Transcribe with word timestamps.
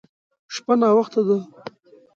شپه 0.53 0.73
ناوخته 0.79 1.21
ده. 1.27 1.37